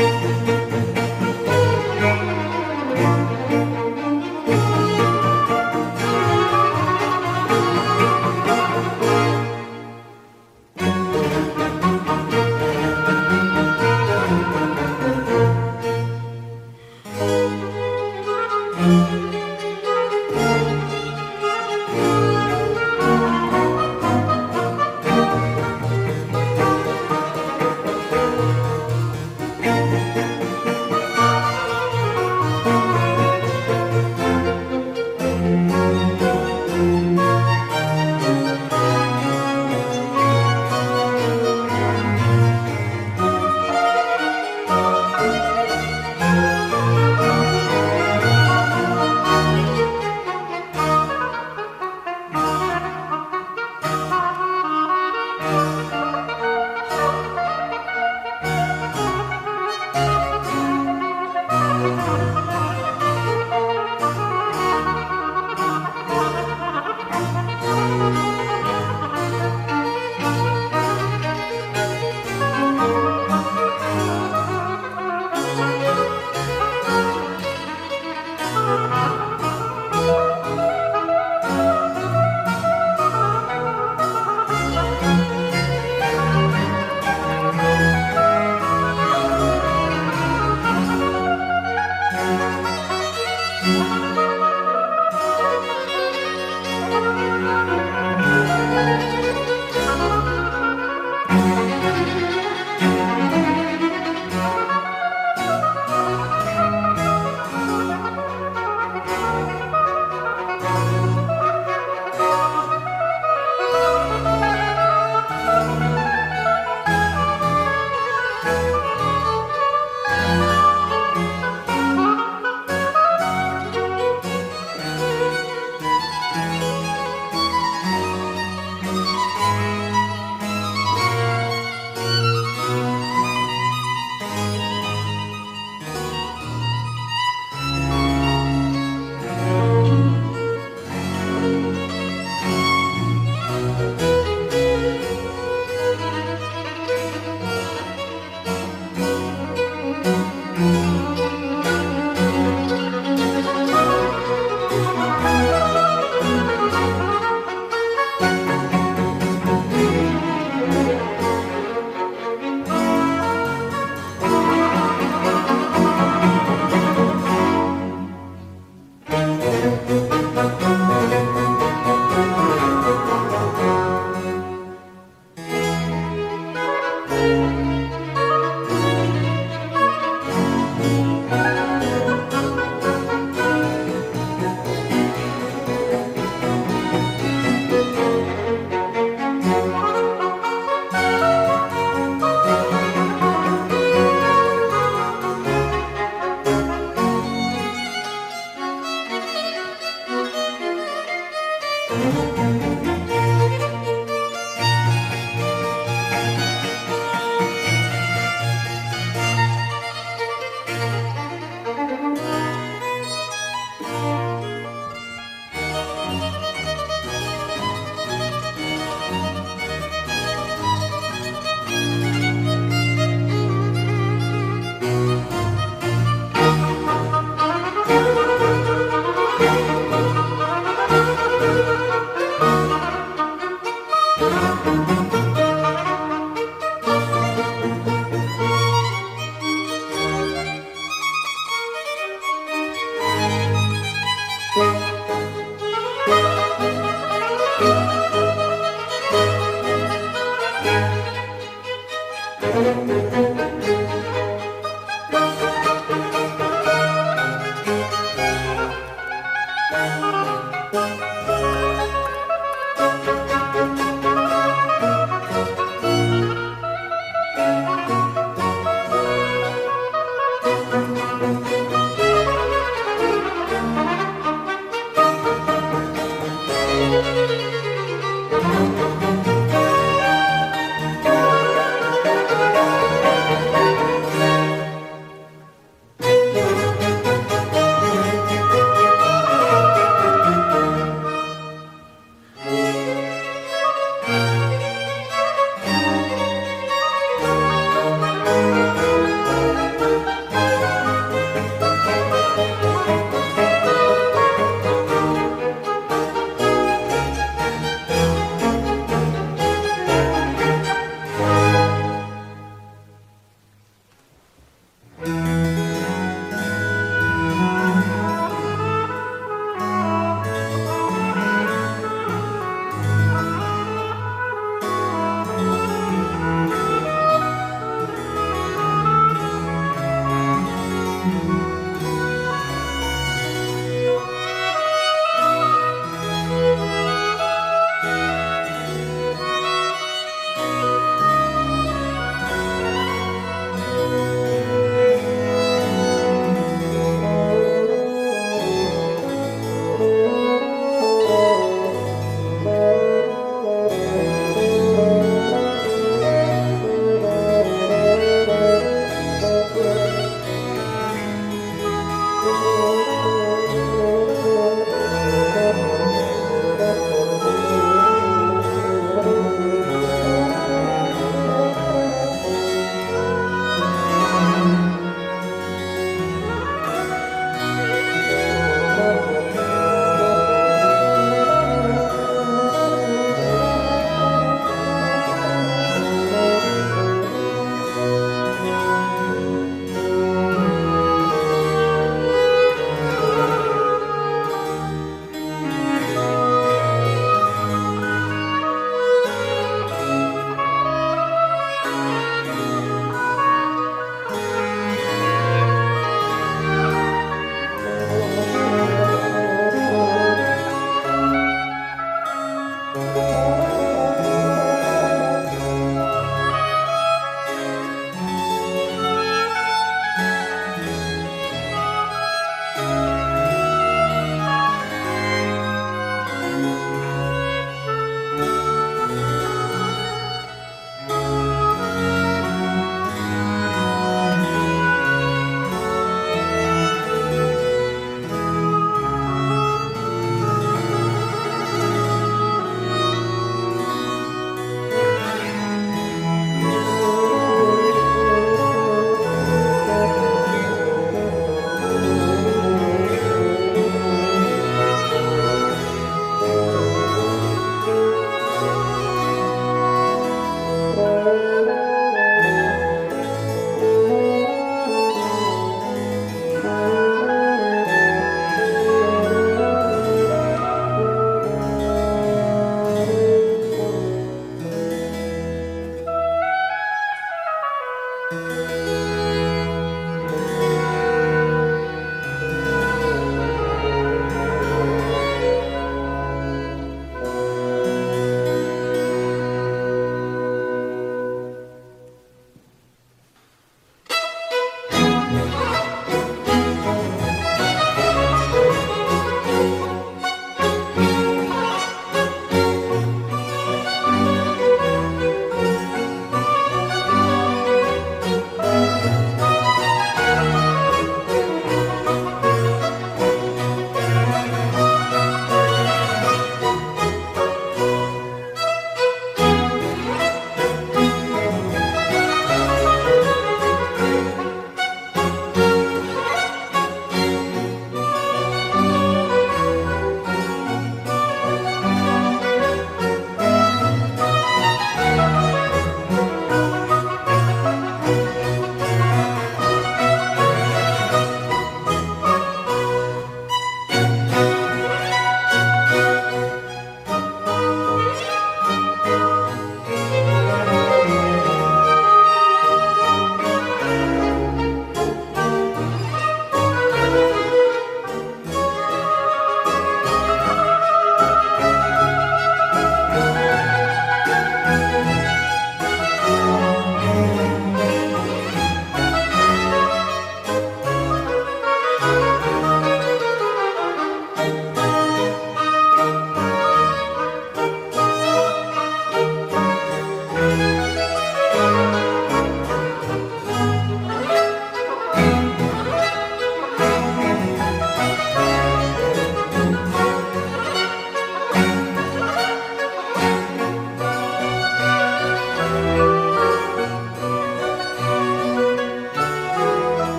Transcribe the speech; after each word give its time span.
Música 0.00 0.59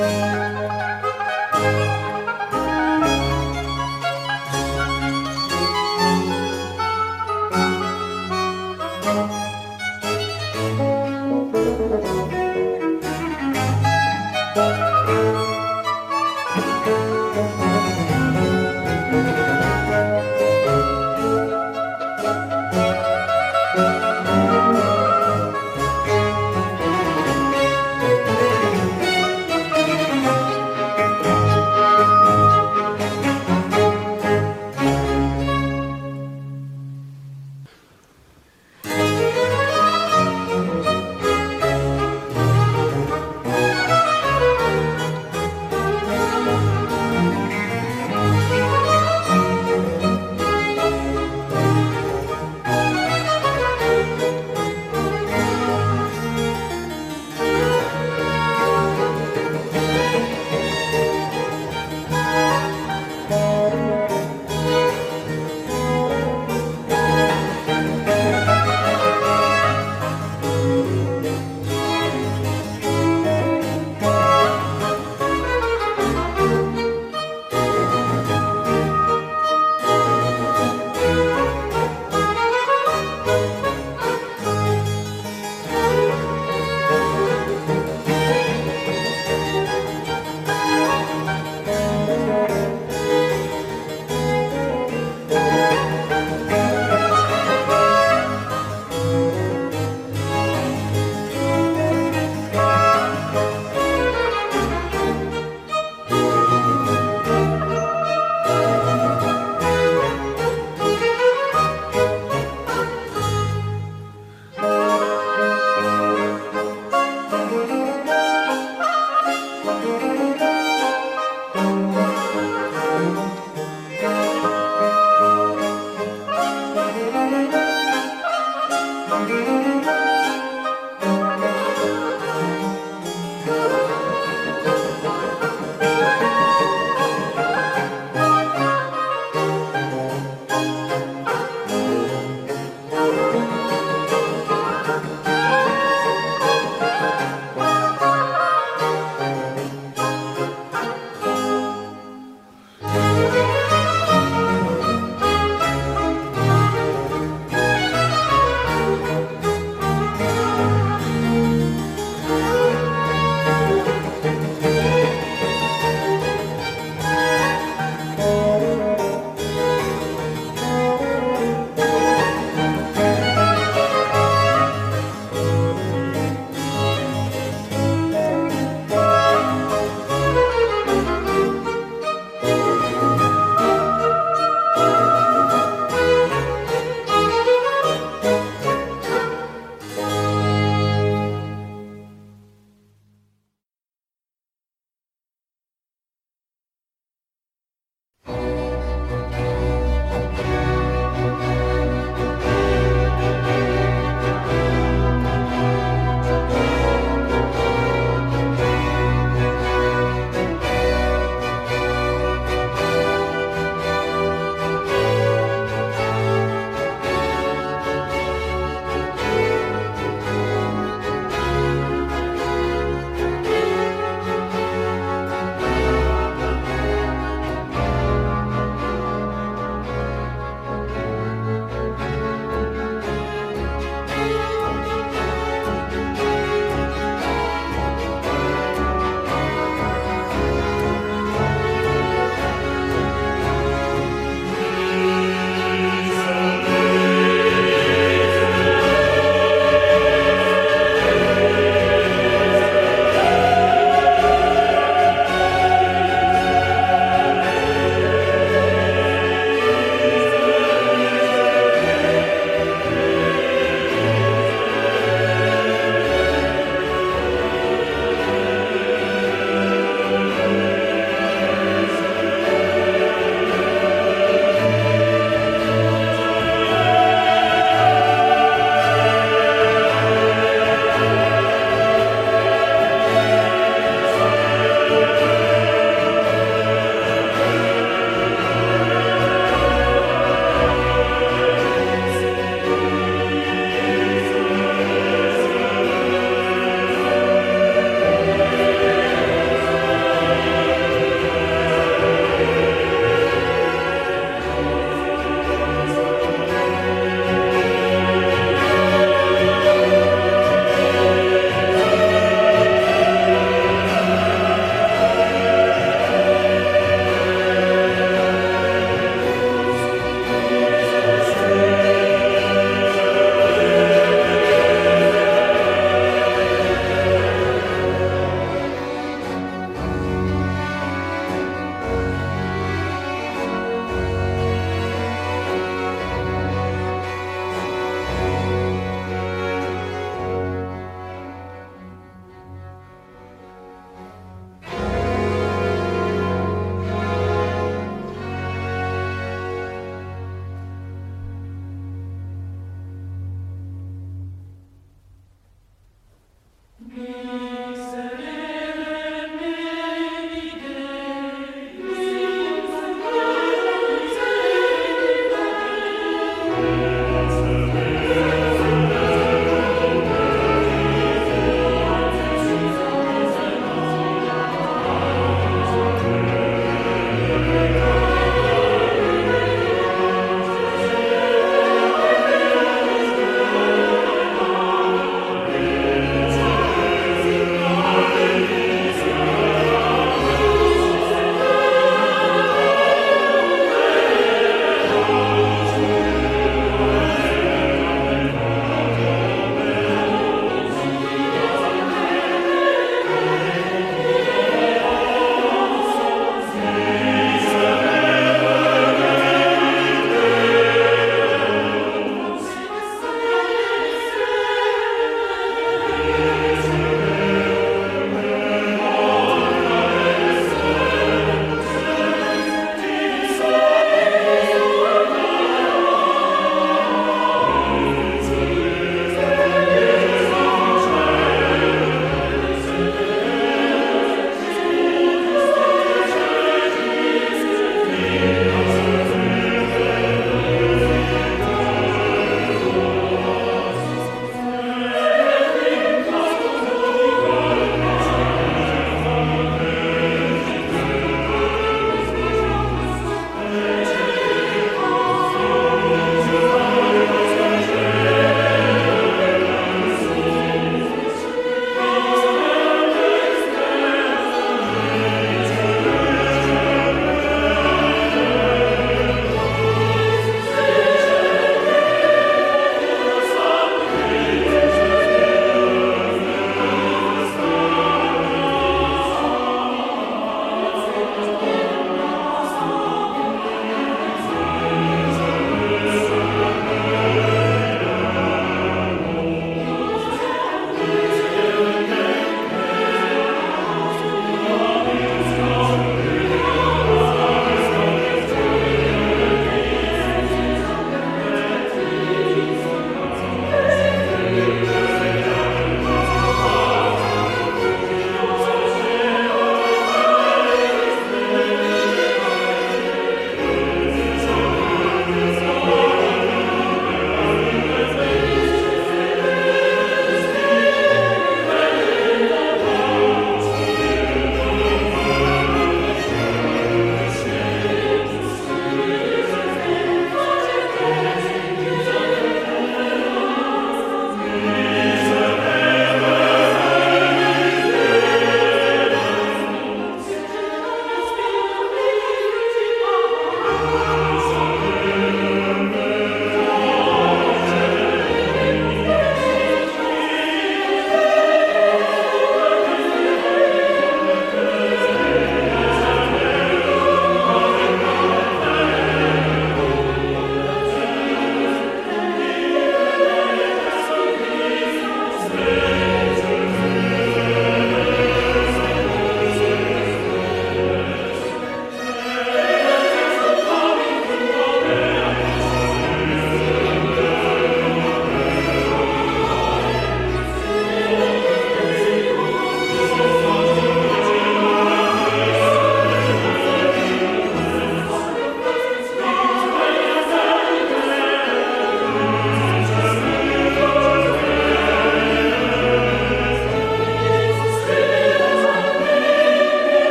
Música 0.00 0.39